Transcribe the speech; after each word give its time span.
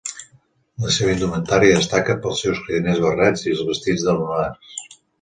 La 0.85 0.93
seva 0.95 1.13
indumentària 1.17 1.77
destaca 1.77 2.17
pels 2.25 2.43
seus 2.47 2.65
cridaners 2.65 3.05
barrets 3.07 3.49
i 3.49 3.57
els 3.57 3.65
vestits 3.71 4.11
de 4.11 4.21
lunars. 4.21 4.79